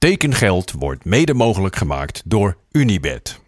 [0.00, 3.40] Tekengeld wordt mede mogelijk gemaakt door Unibed.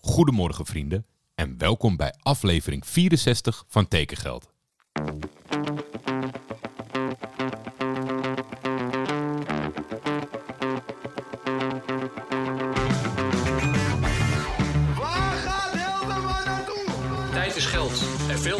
[0.00, 4.52] Goedemorgen vrienden en welkom bij aflevering 64 van Tekengeld.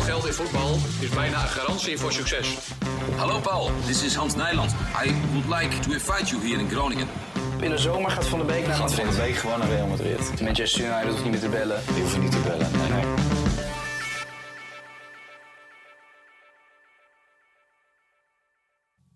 [0.09, 2.57] Geld in voetbal is bijna een garantie voor succes.
[3.17, 4.73] Hallo Paul, this is Hans Nijland.
[5.07, 7.09] I would like to invite you here in Groningen.
[7.61, 9.25] In de zomer gaat Van de Beek naar Gaat Van Madrid.
[9.25, 10.41] de Beek gewoon naar Real Madrid.
[10.41, 11.83] Manchester United hoeft niet meer te bellen.
[11.87, 12.71] Die hoeven niet te bellen.
[12.79, 13.05] Nee, nee.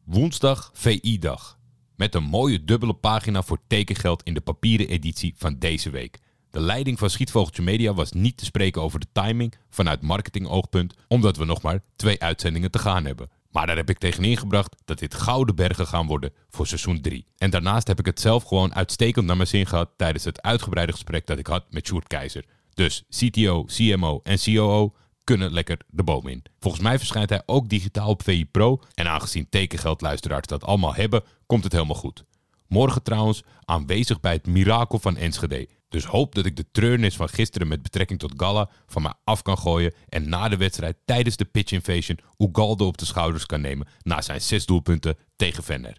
[0.05, 1.59] Woensdag VI-dag.
[1.97, 6.19] Met een mooie dubbele pagina voor tekengeld in de papieren editie van deze week.
[6.53, 11.37] De leiding van Schietvogeltje Media was niet te spreken over de timing vanuit marketingoogpunt, omdat
[11.37, 13.31] we nog maar twee uitzendingen te gaan hebben.
[13.51, 17.27] Maar daar heb ik tegen ingebracht dat dit gouden bergen gaan worden voor seizoen 3.
[17.37, 20.93] En daarnaast heb ik het zelf gewoon uitstekend naar mijn zin gehad tijdens het uitgebreide
[20.93, 22.45] gesprek dat ik had met Sjoerd Keizer.
[22.75, 26.43] Dus CTO, CMO en COO kunnen lekker de boom in.
[26.61, 28.81] Volgens mij verschijnt hij ook digitaal op VI Pro.
[28.95, 32.25] En aangezien tekengeldluisteraars dat allemaal hebben, komt het helemaal goed.
[32.69, 35.69] Morgen trouwens aanwezig bij het mirakel van Enschede.
[35.93, 39.43] Dus hoop dat ik de treurnis van gisteren met betrekking tot Galla van mij af
[39.43, 39.95] kan gooien.
[40.09, 44.23] En na de wedstrijd tijdens de pitch invasion Ugalde op de schouders kan nemen na
[44.23, 45.97] zijn zes doelpunten tegen Venner.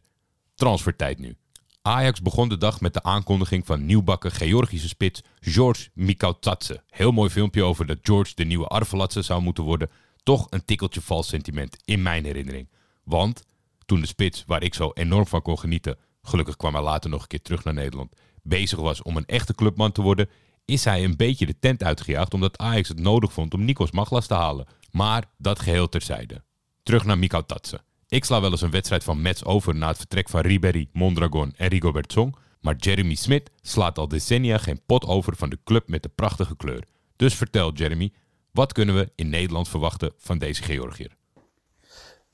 [0.55, 1.36] Transfertijd nu.
[1.81, 6.83] Ajax begon de dag met de aankondiging van nieuwbakken Georgische spits George Mikautatse.
[6.89, 9.89] Heel mooi filmpje over dat George de nieuwe Arvelatse zou moeten worden.
[10.23, 12.69] Toch een tikkeltje vals sentiment in mijn herinnering.
[13.03, 13.44] Want
[13.86, 17.21] toen de spits, waar ik zo enorm van kon genieten, gelukkig kwam hij later nog
[17.21, 20.30] een keer terug naar Nederland, bezig was om een echte clubman te worden,
[20.66, 24.27] is hij een beetje de tent uitgejaagd omdat Ajax het nodig vond om Nikos Maglas
[24.27, 24.67] te halen.
[24.91, 26.44] Maar dat geheel terzijde.
[26.83, 27.81] Terug naar Mikautatse.
[28.08, 31.53] Ik sla wel eens een wedstrijd van Mets over na het vertrek van Ribéry, Mondragon
[31.58, 32.36] en Rigobert Song.
[32.59, 36.55] Maar Jeremy Smith slaat al decennia geen pot over van de club met de prachtige
[36.55, 36.83] kleur.
[37.16, 38.14] Dus vertel Jeremy,
[38.52, 41.15] wat kunnen we in Nederland verwachten van deze Georgiër?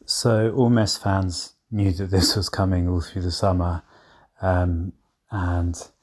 [0.05, 3.83] So all Mess fans knew that this was coming all through the summer,
[4.41, 4.93] um,
[5.27, 5.93] and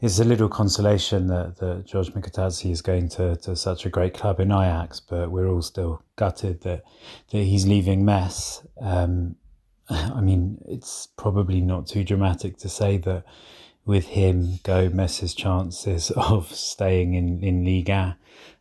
[0.00, 4.14] it's a little consolation that, that George Mikatadze is going to, to such a great
[4.14, 6.82] club in Ajax, but we're all still gutted that
[7.30, 8.66] that he's leaving Mess.
[8.80, 9.36] Um,
[9.90, 13.24] I mean, it's probably not too dramatic to say that
[13.84, 18.18] with him go, Mess's chances of staying in in Liga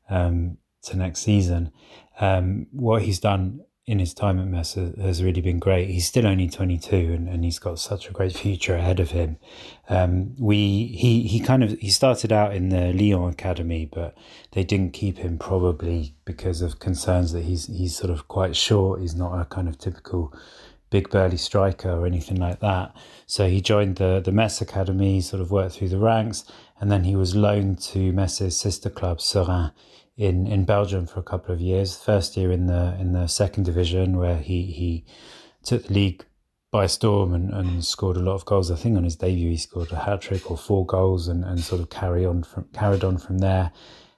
[0.09, 1.71] um, to next season.
[2.19, 5.89] Um, what he's done in his time at Mess has, really been great.
[5.89, 9.37] He's still only 22 and, and he's got such a great future ahead of him.
[9.87, 14.17] Um, we he he kind of he started out in the Lyon academy, but
[14.51, 18.99] they didn't keep him probably because of concerns that he's he's sort of quite short.
[18.99, 20.33] He's not a kind of typical
[20.89, 22.93] big burly striker or anything like that.
[23.25, 26.43] So he joined the the Metz academy, sort of worked through the ranks,
[26.81, 29.71] and then he was loaned to Mess's sister club Serein
[30.17, 31.95] in in Belgium for a couple of years.
[31.95, 35.05] First year in the in the second division where he he
[35.63, 36.25] took the league
[36.71, 38.71] by storm and, and scored a lot of goals.
[38.71, 41.59] I think on his debut he scored a hat trick or four goals and, and
[41.59, 43.71] sort of carry on from carried on from there,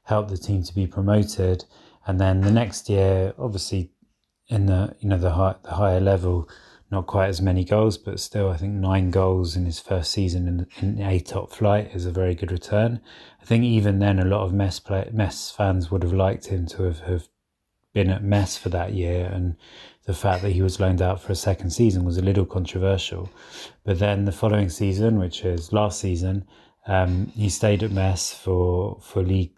[0.04, 1.66] helped the team to be promoted.
[2.08, 3.92] And then the next year, obviously
[4.48, 6.50] in the you know the high, the higher level,
[6.92, 10.48] not quite as many goals, but still I think nine goals in his first season
[10.48, 13.00] in, in a top flight is a very good return.
[13.42, 16.66] I think even then a lot of Mess play, Mess fans would have liked him
[16.68, 17.28] to have, have
[17.94, 19.56] been at Mess for that year, and
[20.06, 23.30] the fact that he was loaned out for a second season was a little controversial.
[23.84, 26.48] But then the following season, which is last season,
[26.88, 29.54] um, he stayed at Mess for for league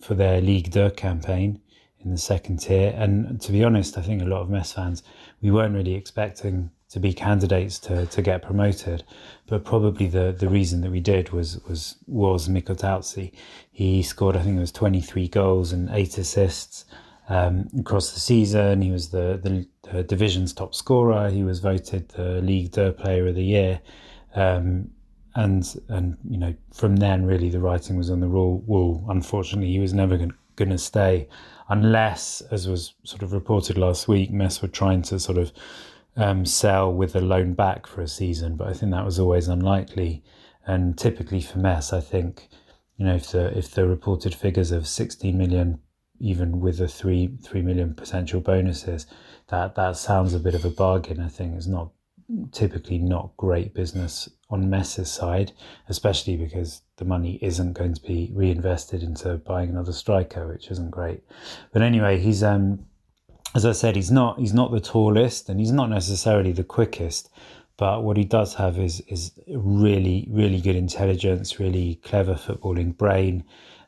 [0.00, 1.60] for their Ligue 2 campaign
[2.04, 2.92] in the second tier.
[2.94, 5.02] And to be honest, I think a lot of Mess fans
[5.40, 9.02] we weren't really expecting to be candidates to, to get promoted,
[9.48, 13.32] but probably the, the reason that we did was was was Mikotauzi.
[13.72, 16.84] He scored, I think it was twenty three goals and eight assists
[17.28, 18.80] um, across the season.
[18.80, 21.30] He was the, the the division's top scorer.
[21.30, 23.80] He was voted the League Two Player of the Year.
[24.36, 24.92] Um,
[25.34, 29.04] and and you know from then really the writing was on the wall.
[29.08, 31.26] Unfortunately, he was never going to stay
[31.68, 35.52] unless, as was sort of reported last week, Mess were trying to sort of
[36.16, 38.56] um, sell with a loan back for a season.
[38.56, 40.22] But I think that was always unlikely.
[40.66, 42.48] And typically for Mess, I think
[42.96, 45.80] you know if the if the reported figures of 16 million,
[46.20, 49.06] even with the three three million potential bonuses,
[49.48, 51.20] that that sounds a bit of a bargain.
[51.20, 51.90] I think it's not
[52.52, 55.52] typically not great business on Mess's side,
[55.88, 60.90] especially because the money isn't going to be reinvested into buying another striker, which isn't
[60.90, 61.22] great.
[61.72, 62.86] But anyway, he's um
[63.54, 67.30] as I said, he's not he's not the tallest and he's not necessarily the quickest,
[67.76, 73.44] but what he does have is is really really good intelligence, really clever footballing brain.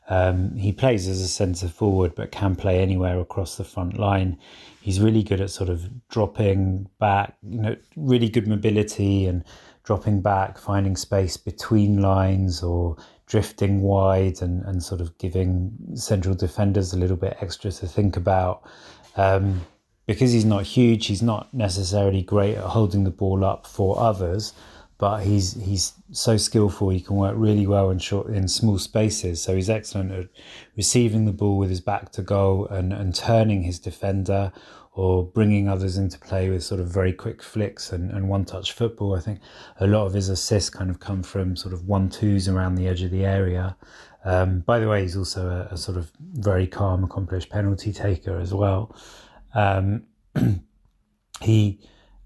[0.09, 4.37] Um, he plays as a centre forward, but can play anywhere across the front line.
[4.81, 9.43] He's really good at sort of dropping back, you know, really good mobility and
[9.83, 16.33] dropping back, finding space between lines or drifting wide and, and sort of giving central
[16.33, 18.63] defenders a little bit extra to think about.
[19.17, 19.65] Um,
[20.05, 24.53] because he's not huge, he's not necessarily great at holding the ball up for others,
[24.97, 26.89] but he's he's so skillful.
[26.89, 29.41] He can work really well in short in small spaces.
[29.41, 30.27] So he's excellent at
[30.77, 34.53] receiving the ball with his back to goal and and turning his defender
[34.93, 38.71] or bringing others into play with sort of very quick flicks and, and one touch
[38.71, 39.15] football.
[39.15, 39.39] I think
[39.79, 42.87] a lot of his assists kind of come from sort of one twos around the
[42.87, 43.77] edge of the area.
[44.27, 48.37] Um, by the way, he's also a, a, sort of very calm, accomplished penalty taker
[48.37, 48.93] as well.
[49.55, 50.03] Um,
[51.41, 51.79] he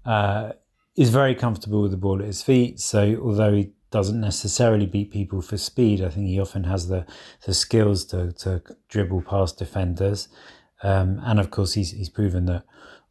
[0.04, 0.54] uh,
[0.96, 2.80] is very comfortable with the ball at his feet.
[2.80, 7.06] So although he doesn't necessarily beat people for speed, I think he often has the,
[7.46, 10.26] the skills to, to dribble past defenders.
[10.82, 12.64] Um, and of course, he's, he's proven that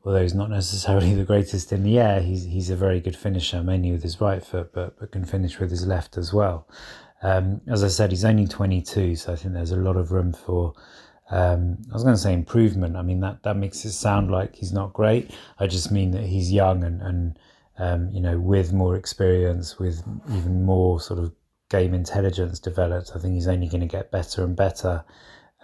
[0.03, 3.63] although he's not necessarily the greatest in the air, he's, he's a very good finisher,
[3.63, 6.67] mainly with his right foot, but, but can finish with his left as well.
[7.23, 10.33] Um, as I said, he's only 22, so I think there's a lot of room
[10.33, 10.73] for
[11.31, 12.97] um, I was going to say improvement.
[12.97, 15.31] I mean that that makes it sound like he's not great.
[15.59, 17.39] I just mean that he's young and and
[17.79, 21.31] um, you know with more experience, with even more sort of
[21.69, 23.13] game intelligence developed.
[23.15, 25.05] I think he's only going to get better and better.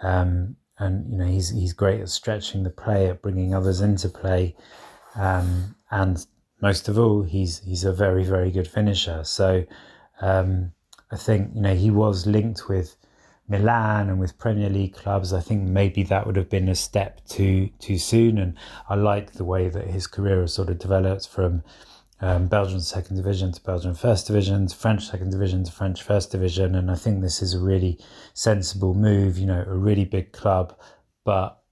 [0.02, 4.08] Um, and you know he's he's great at stretching the play, at bringing others into
[4.08, 4.56] play,
[5.16, 6.24] um, and
[6.62, 9.22] most of all, he's he's a very very good finisher.
[9.24, 9.64] So
[10.22, 10.72] um,
[11.10, 12.96] I think you know he was linked with
[13.48, 17.24] Milan and with Premier League clubs, I think maybe that would have been a step
[17.26, 18.38] too too soon.
[18.38, 18.54] And
[18.88, 21.62] I like the way that his career has sort of developed from
[22.20, 26.30] um, Belgian second division to Belgian first division to French second division to French first
[26.30, 26.74] division.
[26.74, 27.98] And I think this is a really
[28.34, 29.38] sensible move.
[29.38, 30.76] You know, a really big club,
[31.24, 31.62] but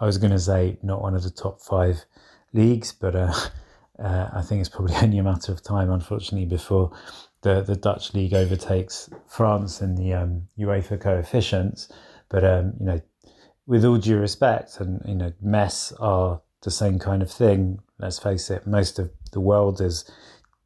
[0.00, 2.06] I was going to say not one of the top five
[2.54, 3.34] leagues, but uh,
[3.98, 6.92] uh, I think it's probably only a matter of time, unfortunately, before
[7.42, 11.92] the, the Dutch league overtakes France in the um, UEFA coefficients.
[12.28, 13.00] But um, you know,
[13.66, 17.80] with all due respect, and you know, mess are the same kind of thing.
[17.98, 20.10] Let's face it, most of the world is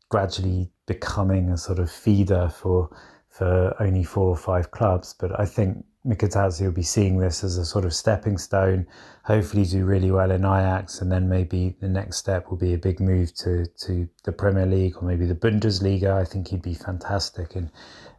[0.09, 2.91] gradually becoming a sort of feeder for
[3.29, 5.15] for only four or five clubs.
[5.19, 8.87] But I think Mikatazi will be seeing this as a sort of stepping stone.
[9.25, 12.79] Hopefully, do really well in Ajax, and then maybe the next step will be a
[12.79, 16.13] big move to to the Premier League or maybe the Bundesliga.
[16.13, 17.71] I think he'd be fantastic in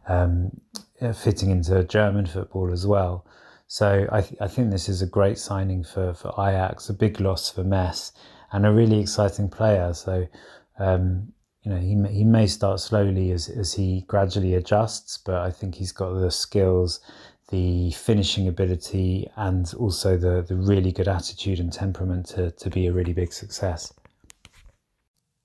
[0.06, 0.60] um,
[1.14, 3.26] fitting into German football as well.
[3.66, 7.20] So I, th- I think this is a great signing for for Ajax, a big
[7.20, 8.12] loss for Mess,
[8.52, 9.94] and a really exciting player.
[9.94, 10.28] So.
[10.78, 11.32] Um,
[11.64, 15.74] you know, he, he may start slowly as, as he gradually adjusts, but I think
[15.74, 17.00] he's got the skills
[17.48, 22.88] the finishing ability and also the, the really good attitude and temperament to, to be
[22.88, 23.92] a really big success.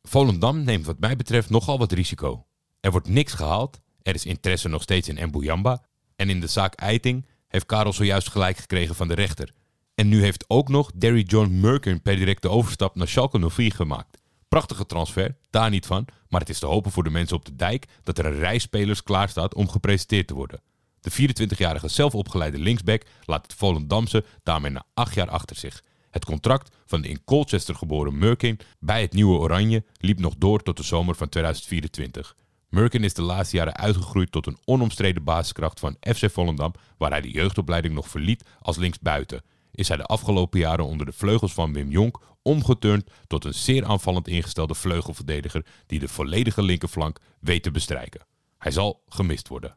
[0.02, 2.46] Volendam neemt wat mij betreft nogal wat risico.
[2.80, 5.86] Er wordt niks gehaald, er is interesse nog steeds in Mbuyamba
[6.16, 9.54] en in de zaak Eiting heeft Karel zojuist gelijk gekregen van de rechter.
[9.96, 14.22] En nu heeft ook nog Derry John Merkin per directe overstap naar Schalke 04 gemaakt.
[14.48, 17.56] Prachtige transfer, daar niet van, maar het is te hopen voor de mensen op de
[17.56, 20.62] dijk dat er een rij spelers klaar staat om gepresenteerd te worden.
[21.04, 25.84] De 24-jarige zelfopgeleide linksback laat het Volendamse daarmee na acht jaar achter zich.
[26.10, 30.64] Het contract van de in Colchester geboren Merkin bij het nieuwe Oranje liep nog door
[30.64, 32.36] tot de zomer van 2024.
[32.70, 37.22] Merkin is de laatste jaren uitgegroeid tot een onomstreden basiskracht van FC Volendam, waar hij
[37.22, 39.44] de jeugdopleiding nog verliet als linksbuiten.
[39.72, 43.86] Is hij de afgelopen jaren onder de vleugels van Wim Jonk omgeturnd tot een zeer
[43.86, 48.26] aanvallend ingestelde vleugelverdediger die de volledige linkerflank weet te bestrijken.
[48.58, 49.76] Hij zal gemist worden.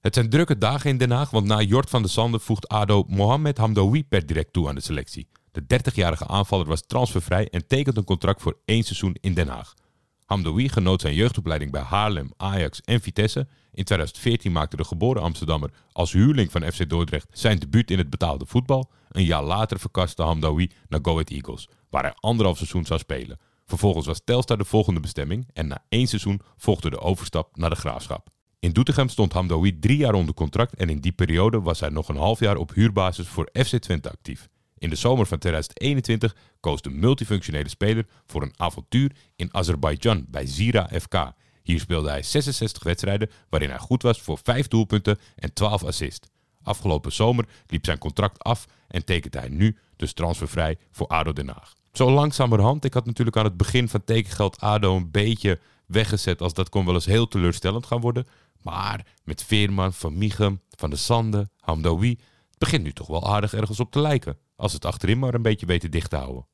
[0.00, 3.04] Het zijn drukke dagen in Den Haag, want na Jort van der Sande voegt ADO
[3.08, 5.28] Mohamed Hamdoui per direct toe aan de selectie.
[5.52, 9.74] De 30-jarige aanvaller was transfervrij en tekent een contract voor één seizoen in Den Haag.
[10.24, 13.48] Hamdoui genoot zijn jeugdopleiding bij Haarlem, Ajax en Vitesse.
[13.72, 18.10] In 2014 maakte de geboren Amsterdammer als huurling van FC Dordrecht zijn debuut in het
[18.10, 18.90] betaalde voetbal.
[19.08, 23.38] Een jaar later verkaste Hamdoui naar Go Ahead Eagles, waar hij anderhalf seizoen zou spelen.
[23.66, 27.76] Vervolgens was Telstar de volgende bestemming en na één seizoen volgde de overstap naar de
[27.76, 28.28] Graafschap.
[28.60, 32.08] In Doetinchem stond Hamdoui drie jaar onder contract en in die periode was hij nog
[32.08, 34.48] een half jaar op huurbasis voor FC Twente actief.
[34.78, 40.46] In de zomer van 2021 koos de multifunctionele speler voor een avontuur in Azerbeidzjan bij
[40.46, 41.32] Zira FK.
[41.62, 46.28] Hier speelde hij 66 wedstrijden waarin hij goed was voor 5 doelpunten en 12 assists.
[46.62, 51.48] Afgelopen zomer liep zijn contract af en tekent hij nu dus transfervrij voor ADO Den
[51.48, 51.74] Haag.
[51.92, 52.84] Zo langzamerhand.
[52.84, 56.84] Ik had natuurlijk aan het begin van tekengeld ADO een beetje weggezet als dat kon
[56.84, 58.26] wel eens heel teleurstellend gaan worden.
[58.62, 62.10] Maar met Veerman, Van Michem, Van der Sande, Hamdoui,
[62.50, 64.38] het begint nu toch wel aardig ergens op te lijken.
[64.56, 66.46] Als het achterin maar een beetje weten dicht te houden.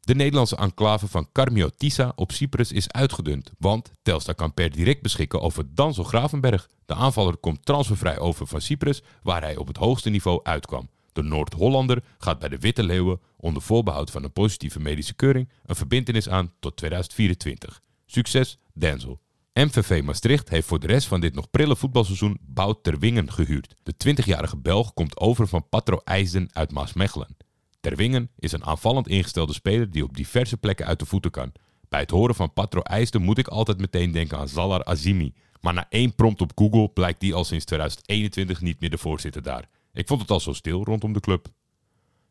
[0.00, 5.40] De Nederlandse enclave van Karmiotissa op Cyprus is uitgedund, want Telstar kan per direct beschikken
[5.40, 6.68] over Danzel Gravenberg.
[6.86, 10.88] De aanvaller komt transfervrij over van Cyprus, waar hij op het hoogste niveau uitkwam.
[11.12, 15.76] De Noord-Hollander gaat bij de Witte Leeuwen onder voorbehoud van een positieve medische keuring een
[15.76, 17.80] verbintenis aan tot 2024.
[18.06, 19.20] Succes, Denzel.
[19.58, 23.74] MVV Maastricht heeft voor de rest van dit nog prille voetbalseizoen Bout Terwingen gehuurd.
[23.82, 27.36] De 20-jarige Belg komt over van Patro IJsden uit Maasmechelen.
[27.80, 31.52] Terwingen is een aanvallend ingestelde speler die op diverse plekken uit de voeten kan.
[31.88, 35.34] Bij het horen van Patro IJsden moet ik altijd meteen denken aan Zalar Azimi.
[35.60, 39.42] Maar na één prompt op Google blijkt die al sinds 2021 niet meer de voorzitter
[39.42, 39.68] daar.
[39.92, 41.48] Ik vond het al zo stil rondom de club.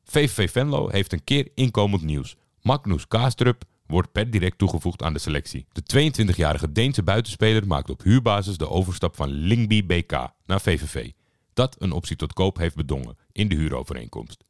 [0.04, 2.36] VVV Venlo heeft een keer inkomend nieuws.
[2.62, 5.66] Magnus Kaastrup wordt per direct toegevoegd aan de selectie.
[5.72, 10.12] De 22-jarige Deense buitenspeler maakt op huurbasis de overstap van Lingby BK
[10.46, 11.12] naar VVV.
[11.54, 14.44] Dat een optie tot koop heeft bedongen in de huurovereenkomst.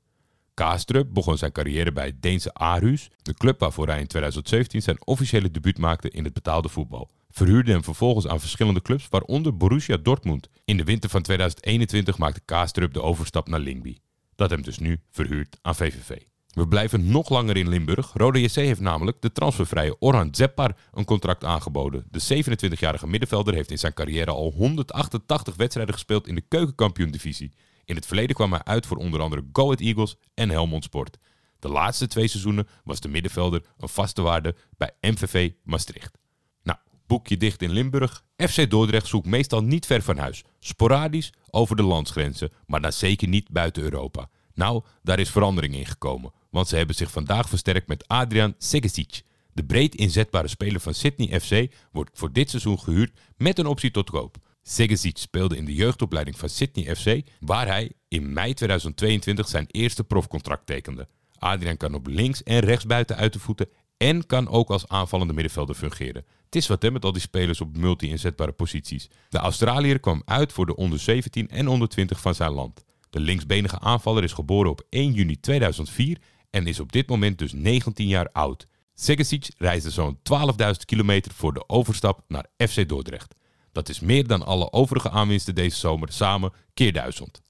[0.54, 5.06] Kaastrup begon zijn carrière bij het Deense Aarhus, de club waarvoor hij in 2017 zijn
[5.06, 7.10] officiële debuut maakte in het betaalde voetbal.
[7.30, 10.50] Verhuurde hem vervolgens aan verschillende clubs, waaronder Borussia Dortmund.
[10.66, 13.98] In de winter van 2021 maakte Kaastrup de overstap naar Lingby.
[14.36, 16.18] Dat hem dus nu verhuurt aan VVV.
[16.58, 18.12] We blijven nog langer in Limburg.
[18.14, 22.06] Rode JC heeft namelijk de transfervrije Orhan Zeppar een contract aangeboden.
[22.10, 27.54] De 27-jarige middenvelder heeft in zijn carrière al 188 wedstrijden gespeeld in de keukenkampioen-divisie.
[27.86, 31.18] In het verleden kwam hij uit voor onder andere Go Ahead Eagles en Helmond Sport.
[31.60, 36.18] De laatste twee seizoenen was de middenvelder een vaste waarde bij MVV Maastricht.
[36.64, 38.24] Nou, boekje dicht in Limburg.
[38.36, 40.44] FC Dordrecht zoekt meestal niet ver van huis.
[40.60, 44.30] Sporadisch over de landsgrenzen, maar dan zeker niet buiten Europa.
[44.58, 49.22] Nou, daar is verandering in gekomen, want ze hebben zich vandaag versterkt met Adrian Segesic.
[49.54, 53.92] De breed inzetbare speler van Sydney FC wordt voor dit seizoen gehuurd met een optie
[53.92, 54.38] tot koop.
[54.64, 60.04] Segesic speelde in de jeugdopleiding van Sydney FC, waar hij in mei 2022 zijn eerste
[60.04, 61.08] profcontract tekende.
[61.38, 65.34] Adrian kan op links en rechts buiten uit de voeten en kan ook als aanvallende
[65.34, 66.26] middenvelder fungeren.
[66.46, 69.10] Het is wat hè met al die spelers op multi-inzetbare posities.
[69.30, 72.86] De Australiër kwam uit voor de onder 17 en onder 20 van zijn land.
[73.18, 76.18] De linksbenige aanvaller is geboren op 1 juni 2004
[76.50, 78.68] en is op dit moment dus 19 jaar oud.
[78.94, 83.36] Segesic reisde zo'n 12.000 kilometer voor de overstap naar FC Dordrecht.
[83.72, 87.42] Dat is meer dan alle overige aanwinsten deze zomer samen keer duizend.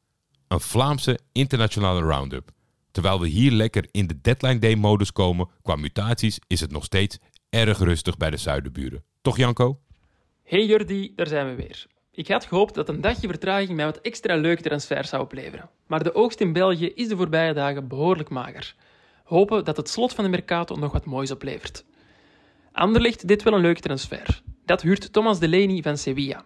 [0.48, 2.52] Een Vlaamse internationale roundup.
[2.92, 6.84] Terwijl we hier lekker in de deadline day modus komen, qua mutaties is het nog
[6.84, 7.18] steeds
[7.50, 9.04] erg rustig bij de zuidenburen.
[9.22, 9.80] Toch Janko?
[10.44, 11.88] Hey Jordi, daar zijn we weer.
[12.18, 15.70] Ik had gehoopt dat een dagje vertraging mij wat extra leuke transfers zou opleveren.
[15.88, 18.76] Maar de oogst in België is de voorbije dagen behoorlijk mager.
[19.24, 21.86] Hopen dat het slot van de Mercato nog wat moois oplevert.
[22.72, 24.42] Anderlicht dit wel een leuke transfer.
[24.66, 26.46] Dat huurt Thomas Delaney van Sevilla.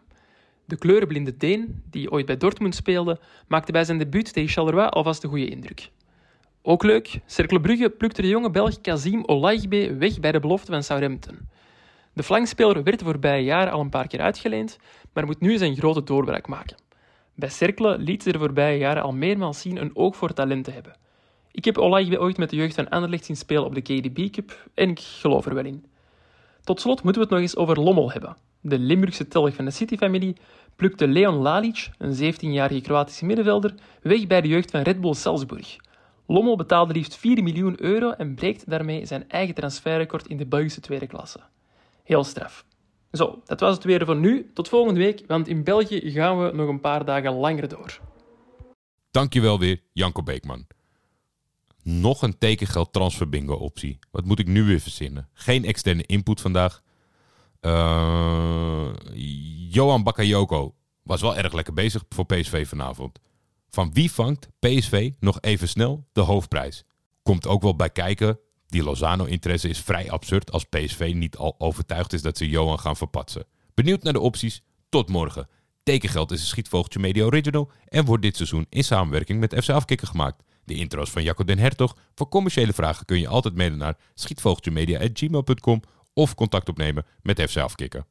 [0.66, 5.24] De kleurenblinde Deen, die ooit bij Dortmund speelde, maakte bij zijn debuut tegen Charleroi alvast
[5.24, 5.90] een goede indruk.
[6.62, 10.84] Ook leuk, Cercle Brugge plukte de jonge Belg Kazim Olaigbe weg bij de belofte van
[10.84, 11.50] Southampton.
[12.13, 14.77] De flankspeler werd de voorbije jaren al een paar keer uitgeleend,
[15.13, 16.77] maar moet nu zijn grote doorbraak maken.
[17.36, 20.72] Bij Cercle liet ze de voorbije jaren al meermaals zien een oog voor talent te
[20.72, 20.96] hebben.
[21.51, 24.70] Ik heb Olaigbe ooit met de jeugd van Anderlecht zien spelen op de KDB Cup
[24.74, 25.86] en ik geloof er wel in.
[26.63, 28.38] Tot slot moeten we het nog eens over Lommel hebben.
[28.62, 30.36] De Limburgse telg van de City-familie
[30.75, 35.77] plukte Leon Lalic, een 17-jarige Kroatische middenvelder, weg bij de jeugd van Red Bull Salzburg.
[36.27, 40.82] Lommel betaalde liefst 4 miljoen euro en breekt daarmee zijn eigen transferrecord in de Belgische
[40.82, 41.39] tweede klasse.
[42.03, 42.65] Heel straf.
[43.12, 44.51] Zo, dat was het weer van nu.
[44.53, 48.00] Tot volgende week, want in België gaan we nog een paar dagen langer door.
[49.12, 50.67] Dankjewel weer, Janko Beekman.
[51.84, 54.00] Nog een tekengeld transfer bingo optie.
[54.12, 55.29] Wat moet ik nu weer verzinnen?
[55.34, 56.81] Geen externe input vandaag.
[57.62, 58.89] Uh,
[59.70, 63.20] Johan Bakayoko was wel erg lekker bezig voor PSV vanavond.
[63.70, 66.84] Van wie vangt PSV nog even snel de hoofdprijs?
[67.24, 68.39] Komt ook wel bij kijken.
[68.72, 72.96] Die Lozano-interesse is vrij absurd als PSV niet al overtuigd is dat ze Johan gaan
[72.96, 73.46] verpatsen.
[73.74, 74.63] Benieuwd naar de opties?
[74.90, 75.48] Tot morgen.
[75.84, 80.08] Tekengeld is een Schietvogeltje Media Original en wordt dit seizoen in samenwerking met FC Afkikker
[80.08, 80.44] gemaakt.
[80.63, 81.98] De intro's van Jacco den Hertog.
[82.16, 85.82] Voor commerciële vragen kun je altijd mailen naar schietvogeltjemedia.gmail.com
[86.13, 88.06] of contact opnemen met FC Afkikker.